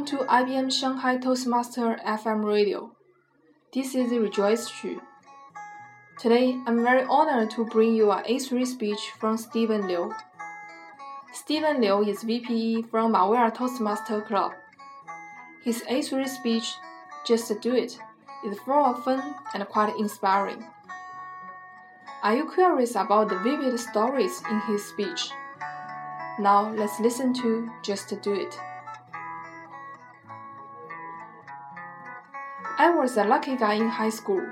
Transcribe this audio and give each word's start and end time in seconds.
Welcome 0.00 0.18
to 0.18 0.24
IBM 0.32 0.72
Shanghai 0.72 1.18
Toastmaster 1.18 1.98
FM 2.06 2.42
radio. 2.42 2.90
This 3.74 3.94
is 3.94 4.10
Rejoice 4.10 4.66
Xu. 4.70 4.98
Today, 6.18 6.58
I'm 6.66 6.82
very 6.82 7.04
honored 7.04 7.50
to 7.50 7.66
bring 7.66 7.94
you 7.94 8.10
an 8.10 8.24
A3 8.24 8.66
speech 8.66 9.12
from 9.18 9.36
Stephen 9.36 9.86
Liu. 9.86 10.14
Stephen 11.34 11.82
Liu 11.82 12.00
is 12.00 12.24
VPE 12.24 12.88
from 12.88 13.12
Maware 13.12 13.54
Toastmaster 13.54 14.22
Club. 14.22 14.52
His 15.62 15.82
A3 15.82 16.26
speech, 16.26 16.64
Just 17.26 17.60
Do 17.60 17.74
It, 17.74 17.98
is 18.46 18.58
full 18.60 18.82
of 18.82 19.04
fun 19.04 19.34
and 19.52 19.68
quite 19.68 19.94
inspiring. 19.98 20.64
Are 22.22 22.34
you 22.34 22.50
curious 22.50 22.92
about 22.92 23.28
the 23.28 23.38
vivid 23.40 23.78
stories 23.78 24.40
in 24.50 24.60
his 24.60 24.82
speech? 24.82 25.30
Now 26.38 26.72
let's 26.74 26.98
listen 27.00 27.34
to 27.42 27.70
Just 27.82 28.08
Do 28.22 28.32
It. 28.32 28.58
I 32.80 32.88
was 32.88 33.18
a 33.18 33.24
lucky 33.24 33.56
guy 33.56 33.74
in 33.74 33.88
high 33.88 34.08
school. 34.08 34.42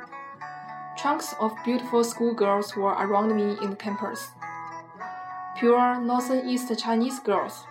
Chunks 0.98 1.34
of 1.40 1.56
beautiful 1.64 2.04
schoolgirls 2.04 2.76
were 2.76 2.92
around 2.92 3.34
me 3.34 3.56
in 3.62 3.70
the 3.70 3.76
campus. 3.76 4.32
Pure 5.56 6.02
northern 6.02 6.46
east 6.46 6.70
Chinese 6.78 7.20
girls. 7.20 7.64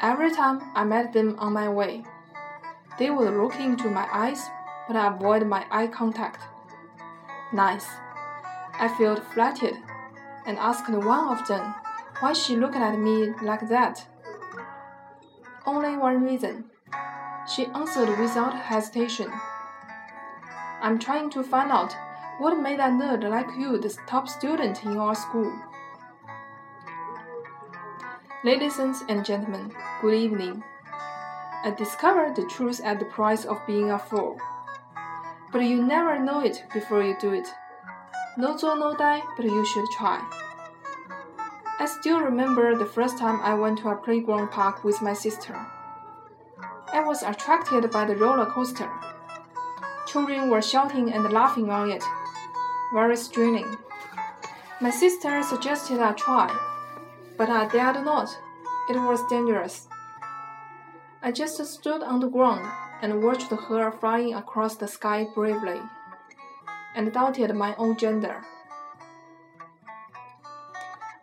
Every 0.00 0.30
time 0.30 0.62
I 0.76 0.84
met 0.84 1.12
them 1.12 1.34
on 1.40 1.52
my 1.52 1.68
way, 1.68 2.04
they 2.96 3.10
would 3.10 3.34
look 3.34 3.58
into 3.58 3.90
my 3.90 4.06
eyes 4.12 4.40
but 4.86 4.94
avoid 4.94 5.48
my 5.48 5.66
eye 5.68 5.88
contact. 5.88 6.40
Nice. 7.52 7.88
I 8.78 8.86
felt 8.86 9.24
flattered 9.34 9.78
and 10.46 10.56
asked 10.58 10.88
one 10.88 11.36
of 11.36 11.44
them 11.48 11.74
why 12.20 12.34
she 12.34 12.54
looked 12.54 12.76
at 12.76 12.96
me 12.96 13.34
like 13.42 13.68
that. 13.68 14.06
Only 15.66 15.96
one 15.96 16.22
reason 16.22 16.67
she 17.48 17.66
answered 17.66 18.18
without 18.18 18.54
hesitation. 18.54 19.32
I'm 20.80 20.98
trying 20.98 21.30
to 21.30 21.42
find 21.42 21.72
out 21.72 21.96
what 22.38 22.60
made 22.60 22.78
a 22.78 22.88
nerd 22.88 23.28
like 23.28 23.48
you 23.58 23.78
the 23.78 23.96
top 24.06 24.28
student 24.28 24.84
in 24.84 24.96
our 24.96 25.14
school. 25.14 25.52
Ladies 28.44 28.78
and 28.78 29.24
gentlemen, 29.24 29.72
good 30.00 30.14
evening. 30.14 30.62
I 31.64 31.72
discovered 31.76 32.36
the 32.36 32.46
truth 32.46 32.80
at 32.84 33.00
the 33.00 33.06
price 33.06 33.44
of 33.44 33.66
being 33.66 33.90
a 33.90 33.98
fool. 33.98 34.38
But 35.50 35.62
you 35.62 35.82
never 35.82 36.18
know 36.18 36.40
it 36.40 36.62
before 36.72 37.02
you 37.02 37.16
do 37.18 37.32
it. 37.32 37.48
No 38.36 38.56
zo 38.56 38.74
no 38.74 38.94
die, 38.94 39.22
but 39.36 39.46
you 39.46 39.64
should 39.66 39.86
try. 39.96 40.22
I 41.80 41.86
still 41.86 42.20
remember 42.20 42.76
the 42.76 42.86
first 42.86 43.18
time 43.18 43.40
I 43.40 43.54
went 43.54 43.78
to 43.78 43.88
a 43.88 43.96
playground 43.96 44.50
park 44.50 44.84
with 44.84 45.02
my 45.02 45.14
sister. 45.14 45.66
I 46.92 47.00
was 47.00 47.22
attracted 47.22 47.90
by 47.90 48.06
the 48.06 48.16
roller 48.16 48.46
coaster. 48.46 48.90
Children 50.06 50.48
were 50.48 50.62
shouting 50.62 51.12
and 51.12 51.30
laughing 51.32 51.70
on 51.70 51.90
it. 51.90 52.02
Very 52.94 53.16
thrilling. 53.16 53.76
My 54.80 54.90
sister 54.90 55.42
suggested 55.42 56.00
I 56.00 56.12
try, 56.12 56.48
but 57.36 57.50
I 57.50 57.68
dared 57.68 58.04
not. 58.04 58.28
It 58.88 58.96
was 58.96 59.20
dangerous. 59.28 59.86
I 61.22 61.30
just 61.32 61.62
stood 61.66 62.02
on 62.02 62.20
the 62.20 62.28
ground 62.28 62.66
and 63.02 63.22
watched 63.22 63.50
her 63.50 63.92
flying 63.92 64.34
across 64.34 64.76
the 64.76 64.88
sky 64.88 65.26
bravely, 65.34 65.80
and 66.94 67.12
doubted 67.12 67.54
my 67.54 67.74
own 67.76 67.96
gender. 67.96 68.44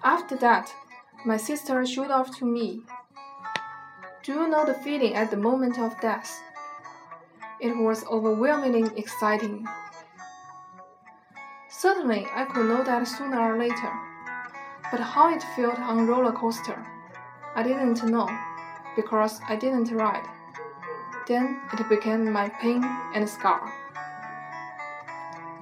After 0.03 0.35
that, 0.37 0.73
my 1.25 1.37
sister 1.37 1.83
showed 1.85 2.11
off 2.11 2.37
to 2.37 2.45
me 2.45 2.83
do 4.25 4.31
you 4.31 4.47
know 4.47 4.65
the 4.65 4.73
feeling 4.73 5.13
at 5.13 5.29
the 5.29 5.37
moment 5.37 5.77
of 5.77 6.01
death? 6.01 6.41
It 7.59 7.77
was 7.77 8.03
overwhelmingly 8.07 8.89
exciting. 8.97 9.67
Certainly, 11.69 12.25
I 12.33 12.45
could 12.45 12.65
know 12.65 12.83
that 12.83 13.07
sooner 13.07 13.39
or 13.39 13.59
later, 13.59 13.91
but 14.89 14.99
how 14.99 15.31
it 15.31 15.43
felt 15.55 15.77
on 15.77 16.07
roller 16.07 16.31
coaster, 16.31 16.83
I 17.53 17.61
didn't 17.61 18.03
know, 18.03 18.27
because 18.95 19.39
I 19.47 19.57
didn't 19.57 19.91
ride. 19.91 20.27
Then 21.27 21.61
it 21.73 21.87
became 21.87 22.31
my 22.31 22.49
pain 22.49 22.83
and 23.13 23.29
scar. 23.29 23.71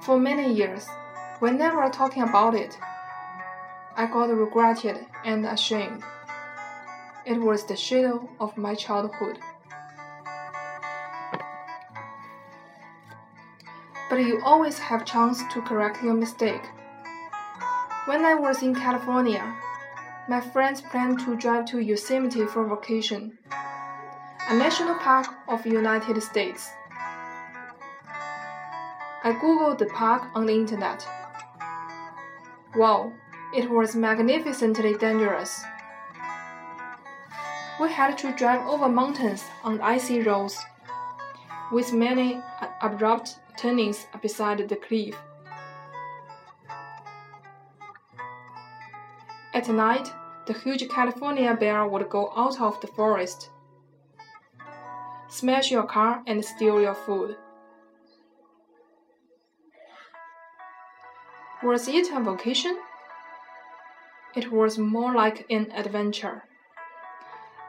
For 0.00 0.18
many 0.18 0.50
years, 0.50 0.88
whenever 1.38 1.86
talking 1.90 2.22
about 2.22 2.54
it, 2.54 2.78
I 3.94 4.06
got 4.06 4.30
regretted 4.30 5.04
and 5.22 5.44
ashamed. 5.44 6.02
It 7.26 7.40
was 7.40 7.64
the 7.64 7.74
shadow 7.74 8.28
of 8.38 8.58
my 8.58 8.74
childhood. 8.74 9.38
But 14.10 14.16
you 14.16 14.42
always 14.44 14.78
have 14.78 15.02
a 15.02 15.04
chance 15.06 15.42
to 15.54 15.62
correct 15.62 16.02
your 16.02 16.12
mistake. 16.12 16.60
When 18.04 18.26
I 18.26 18.34
was 18.34 18.62
in 18.62 18.74
California, 18.74 19.56
my 20.28 20.42
friends 20.42 20.82
planned 20.82 21.20
to 21.20 21.34
drive 21.36 21.64
to 21.66 21.78
Yosemite 21.78 22.44
for 22.44 22.68
vacation, 22.68 23.38
a 24.50 24.54
national 24.54 24.96
park 24.96 25.26
of 25.48 25.62
the 25.62 25.70
United 25.70 26.22
States. 26.22 26.68
I 29.22 29.32
googled 29.32 29.78
the 29.78 29.86
park 29.86 30.24
on 30.34 30.44
the 30.44 30.52
internet. 30.52 31.08
Wow, 32.76 33.14
it 33.54 33.70
was 33.70 33.96
magnificently 33.96 34.92
dangerous 34.98 35.64
we 37.80 37.90
had 37.90 38.16
to 38.18 38.32
drive 38.32 38.66
over 38.66 38.88
mountains 38.88 39.44
on 39.64 39.80
icy 39.80 40.22
roads, 40.22 40.58
with 41.72 41.92
many 41.92 42.40
abrupt 42.80 43.40
turnings 43.56 44.06
beside 44.22 44.68
the 44.68 44.76
cliff. 44.76 45.16
At 49.52 49.68
night, 49.68 50.08
the 50.46 50.52
huge 50.52 50.88
California 50.88 51.56
bear 51.58 51.86
would 51.86 52.08
go 52.10 52.32
out 52.36 52.60
of 52.60 52.80
the 52.80 52.86
forest, 52.86 53.50
smash 55.28 55.70
your 55.70 55.84
car, 55.84 56.22
and 56.26 56.44
steal 56.44 56.80
your 56.80 56.94
food. 56.94 57.36
Was 61.62 61.88
it 61.88 62.12
a 62.12 62.20
vacation? 62.20 62.78
It 64.36 64.52
was 64.52 64.78
more 64.78 65.14
like 65.14 65.46
an 65.48 65.72
adventure. 65.72 66.42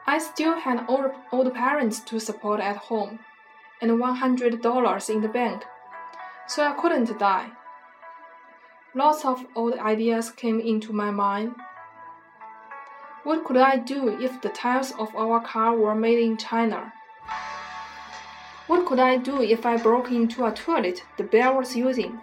I 0.08 0.18
still 0.18 0.54
had 0.54 0.84
old, 0.88 1.10
old 1.32 1.52
parents 1.52 1.98
to 2.00 2.20
support 2.20 2.60
at 2.60 2.76
home 2.76 3.18
and 3.82 3.90
$100 3.90 5.10
in 5.10 5.20
the 5.20 5.28
bank, 5.28 5.64
so 6.46 6.62
I 6.62 6.72
couldn't 6.72 7.18
die. 7.18 7.50
Lots 8.94 9.24
of 9.24 9.44
old 9.56 9.74
ideas 9.78 10.30
came 10.30 10.60
into 10.60 10.92
my 10.92 11.10
mind. 11.10 11.56
What 13.24 13.44
could 13.44 13.56
I 13.56 13.78
do 13.78 14.08
if 14.20 14.40
the 14.40 14.48
tires 14.48 14.92
of 14.92 15.14
our 15.16 15.40
car 15.40 15.76
were 15.76 15.96
made 15.96 16.20
in 16.20 16.36
China? 16.36 16.92
What 18.68 18.86
could 18.86 19.00
I 19.00 19.16
do 19.16 19.42
if 19.42 19.66
I 19.66 19.76
broke 19.76 20.12
into 20.12 20.46
a 20.46 20.52
toilet 20.52 21.02
the 21.16 21.24
bear 21.24 21.52
was 21.52 21.74
using? 21.74 22.20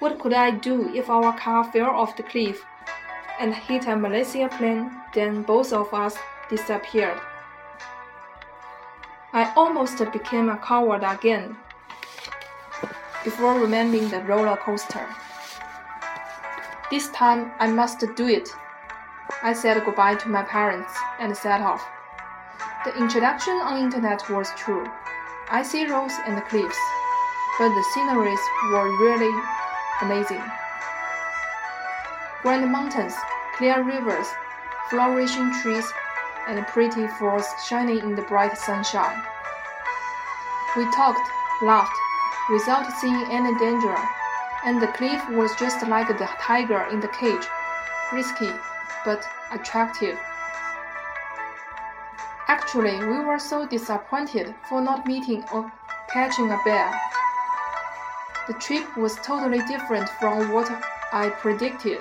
What 0.00 0.18
could 0.18 0.32
I 0.32 0.50
do 0.50 0.92
if 0.92 1.08
our 1.08 1.32
car 1.38 1.62
fell 1.64 1.90
off 1.90 2.16
the 2.16 2.24
cliff 2.24 2.64
and 3.38 3.54
hit 3.54 3.86
a 3.86 3.94
Malaysia 3.94 4.48
plane, 4.48 4.90
then 5.14 5.42
both 5.42 5.72
of 5.72 5.94
us 5.94 6.18
disappeared. 6.48 7.20
I 9.32 9.52
almost 9.56 9.98
became 10.12 10.48
a 10.48 10.56
coward 10.56 11.04
again 11.04 11.56
before 13.24 13.60
remembering 13.60 14.08
the 14.08 14.20
roller 14.20 14.56
coaster. 14.56 15.06
This 16.90 17.10
time 17.10 17.52
I 17.58 17.66
must 17.68 18.02
do 18.16 18.26
it. 18.26 18.48
I 19.42 19.52
said 19.52 19.84
goodbye 19.84 20.14
to 20.16 20.28
my 20.28 20.42
parents 20.42 20.92
and 21.20 21.36
set 21.36 21.60
off. 21.60 21.86
The 22.84 22.96
introduction 22.96 23.54
on 23.54 23.82
internet 23.82 24.28
was 24.30 24.50
true. 24.56 24.86
I 25.50 25.62
see 25.62 25.86
roads 25.86 26.14
and 26.26 26.42
cliffs, 26.46 26.78
but 27.58 27.68
the 27.68 27.84
sceneries 27.92 28.40
were 28.72 28.88
really 29.04 29.34
amazing. 30.00 30.42
Grand 32.42 32.70
mountains, 32.70 33.14
clear 33.56 33.82
rivers, 33.82 34.28
flourishing 34.88 35.52
trees, 35.60 35.84
and 36.48 36.66
pretty 36.66 37.06
falls 37.18 37.46
shining 37.66 37.98
in 37.98 38.14
the 38.14 38.22
bright 38.22 38.56
sunshine. 38.56 39.22
We 40.76 40.84
talked, 40.92 41.30
laughed, 41.62 41.94
without 42.50 42.90
seeing 43.00 43.24
any 43.30 43.56
danger, 43.58 43.96
and 44.64 44.80
the 44.80 44.88
cliff 44.88 45.22
was 45.30 45.54
just 45.56 45.86
like 45.86 46.08
the 46.08 46.28
tiger 46.40 46.88
in 46.90 47.00
the 47.00 47.08
cage, 47.08 47.46
risky 48.12 48.50
but 49.04 49.24
attractive. 49.52 50.18
Actually, 52.48 52.98
we 52.98 53.20
were 53.20 53.38
so 53.38 53.66
disappointed 53.66 54.54
for 54.68 54.80
not 54.80 55.06
meeting 55.06 55.44
or 55.52 55.70
catching 56.10 56.50
a 56.50 56.58
bear. 56.64 56.98
The 58.46 58.54
trip 58.54 58.96
was 58.96 59.16
totally 59.16 59.60
different 59.66 60.08
from 60.18 60.50
what 60.50 60.70
I 61.12 61.28
predicted. 61.28 62.00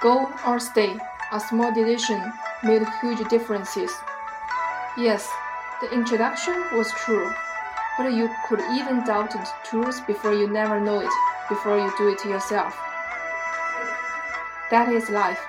Go 0.00 0.32
or 0.46 0.58
stay 0.58 0.98
a 1.32 1.40
small 1.40 1.72
decision 1.72 2.20
made 2.62 2.82
huge 3.00 3.26
differences. 3.28 3.90
Yes, 4.98 5.26
the 5.80 5.90
introduction 5.90 6.54
was 6.74 6.92
true, 6.92 7.32
but 7.96 8.12
you 8.12 8.28
could 8.46 8.60
even 8.72 9.02
doubt 9.04 9.30
the 9.30 9.48
truth 9.64 10.06
before 10.06 10.34
you 10.34 10.46
never 10.46 10.78
know 10.78 11.00
it, 11.00 11.12
before 11.48 11.78
you 11.78 11.90
do 11.96 12.08
it 12.08 12.22
yourself. 12.26 12.76
That 14.70 14.92
is 14.92 15.08
life. 15.08 15.40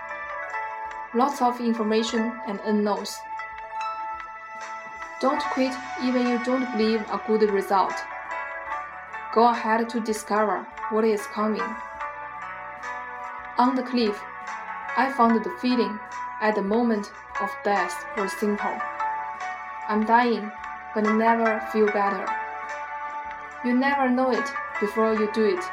Lots 1.13 1.41
of 1.41 1.59
information 1.59 2.31
and 2.47 2.59
unknowns. 2.65 3.19
Don't 5.19 5.41
quit 5.51 5.73
even 6.01 6.27
you 6.27 6.43
don't 6.45 6.71
believe 6.77 7.01
a 7.11 7.21
good 7.27 7.49
result. 7.51 7.93
Go 9.33 9.49
ahead 9.49 9.89
to 9.89 9.99
discover 9.99 10.65
what 10.91 11.03
is 11.03 11.25
coming. 11.27 11.63
On 13.57 13.75
the 13.75 13.83
cliff, 13.83 14.21
I 14.95 15.11
found 15.11 15.43
the 15.43 15.49
feeling 15.59 15.99
at 16.39 16.53
the 16.53 16.61
moment 16.61 17.11
of 17.41 17.49
death 17.63 18.05
was 18.15 18.31
simple. 18.33 18.77
I'm 19.89 20.05
dying, 20.05 20.51
but 20.93 21.07
I 21.07 21.17
never 21.17 21.59
feel 21.71 21.87
better. 21.87 22.25
You 23.65 23.73
never 23.73 24.07
know 24.09 24.31
it 24.31 24.47
before 24.79 25.13
you 25.13 25.31
do 25.33 25.45
it. 25.45 25.63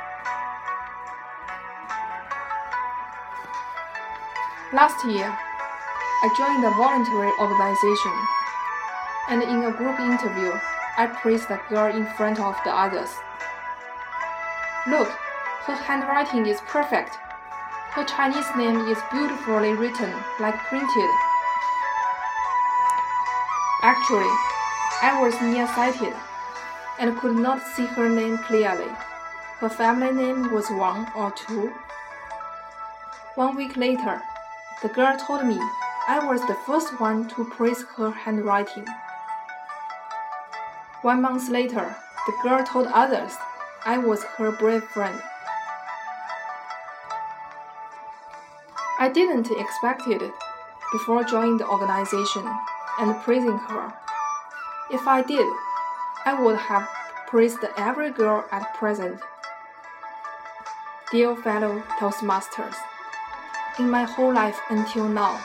Last 4.73 5.05
year, 5.05 5.27
I 5.27 6.35
joined 6.39 6.65
a 6.65 6.71
voluntary 6.71 7.33
organization, 7.39 8.17
and 9.29 9.43
in 9.43 9.65
a 9.65 9.77
group 9.77 10.01
interview, 10.01 10.53
I 10.97 11.09
praised 11.09 11.49
the 11.49 11.61
girl 11.69 11.95
in 11.95 12.07
front 12.17 12.41
of 12.41 12.57
the 12.65 12.71
others. 12.71 13.11
Look, 14.89 15.09
her 15.67 15.77
handwriting 15.77 16.47
is 16.47 16.61
perfect. 16.63 17.19
Her 17.93 18.05
Chinese 18.05 18.47
name 18.57 18.87
is 18.87 18.99
beautifully 19.11 19.73
written, 19.73 20.15
like 20.39 20.55
printed. 20.69 21.11
Actually, 23.83 24.31
I 25.03 25.19
was 25.21 25.35
nearsighted 25.43 26.15
and 27.01 27.19
could 27.19 27.35
not 27.35 27.61
see 27.75 27.87
her 27.87 28.09
name 28.09 28.39
clearly. 28.39 28.89
Her 29.59 29.69
family 29.69 30.13
name 30.13 30.53
was 30.53 30.71
Wang 30.71 31.09
or 31.17 31.33
Tu. 31.33 31.73
One 33.35 33.57
week 33.57 33.77
later, 33.77 34.23
the 34.83 34.89
girl 34.89 35.17
told 35.19 35.47
me 35.47 35.59
I 36.07 36.25
was 36.25 36.47
the 36.47 36.59
first 36.67 37.01
one 37.01 37.27
to 37.31 37.45
praise 37.45 37.83
her 37.97 38.13
handwriting. 38.13 38.87
One 41.03 41.23
month 41.23 41.49
later, 41.49 41.97
the 42.27 42.35
girl 42.45 42.63
told 42.63 42.87
others 42.87 43.35
I 43.85 43.99
was 43.99 44.23
her 44.39 44.53
brave 44.53 44.85
friend. 44.85 45.21
I 49.01 49.09
didn't 49.09 49.51
expect 49.51 50.07
it 50.09 50.21
before 50.93 51.25
joining 51.25 51.57
the 51.57 51.67
organization 51.67 52.45
and 52.99 53.17
praising 53.23 53.57
her. 53.57 53.95
If 54.91 55.09
I 55.09 55.23
did, 55.23 55.49
I 56.27 56.39
would 56.39 56.59
have 56.59 56.87
praised 57.27 57.65
every 57.79 58.11
girl 58.11 58.45
at 58.53 58.75
present. 58.75 59.19
Dear 61.11 61.35
fellow 61.35 61.83
Toastmasters, 61.99 62.77
in 63.79 63.89
my 63.89 64.05
whole 64.05 64.35
life 64.35 64.61
until 64.69 65.09
now, 65.09 65.41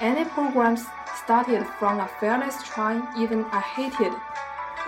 any 0.00 0.24
programs 0.24 0.84
started 1.22 1.64
from 1.78 2.00
a 2.00 2.10
fearless 2.18 2.60
try 2.64 3.00
even 3.16 3.44
I 3.52 3.60
hated 3.60 4.12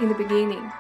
in 0.01 0.09
the 0.09 0.17
beginning 0.17 0.73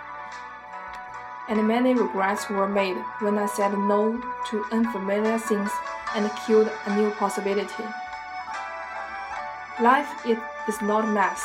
and 1.49 1.69
many 1.69 1.95
regrets 1.95 2.49
were 2.49 2.69
made 2.69 2.97
when 3.21 3.39
I 3.39 3.47
said 3.47 3.79
no 3.79 4.21
to 4.49 4.65
unfamiliar 4.73 5.39
things 5.39 5.71
and 6.15 6.31
killed 6.47 6.71
a 6.87 6.97
new 6.97 7.11
possibility. 7.13 7.85
Life 9.81 10.09
is 10.25 10.81
not 10.81 11.09
math, 11.09 11.43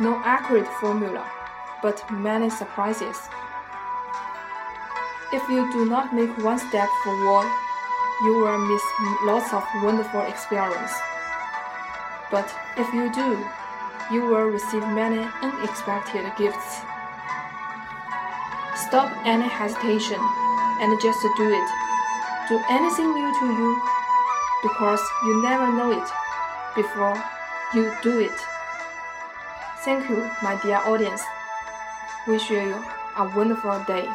no 0.00 0.20
accurate 0.24 0.68
formula, 0.80 1.24
but 1.82 2.02
many 2.10 2.48
surprises. 2.48 3.18
If 5.32 5.48
you 5.48 5.70
do 5.72 5.84
not 5.84 6.14
make 6.14 6.36
one 6.38 6.58
step 6.58 6.88
forward, 7.04 7.50
you 8.22 8.38
will 8.38 8.58
miss 8.58 8.82
lots 9.24 9.52
of 9.52 9.64
wonderful 9.82 10.22
experience. 10.22 10.92
But 12.30 12.48
if 12.76 12.92
you 12.94 13.12
do, 13.12 13.38
you 14.12 14.26
will 14.26 14.48
receive 14.48 14.82
many 14.88 15.26
unexpected 15.42 16.24
gifts. 16.36 16.80
Stop 18.74 19.12
any 19.24 19.48
hesitation 19.48 20.18
and 20.80 21.00
just 21.00 21.22
do 21.36 21.48
it. 21.48 21.81
Do 22.52 22.60
anything 22.68 23.14
new 23.14 23.32
to 23.40 23.46
you 23.46 23.82
because 24.62 25.00
you 25.24 25.40
never 25.40 25.72
know 25.72 25.90
it 25.90 26.06
before 26.76 27.16
you 27.72 27.90
do 28.02 28.18
it. 28.20 28.38
Thank 29.86 30.10
you, 30.10 30.30
my 30.42 30.60
dear 30.60 30.76
audience. 30.84 31.22
Wish 32.26 32.50
you 32.50 32.84
a 33.16 33.24
wonderful 33.34 33.82
day. 33.86 34.06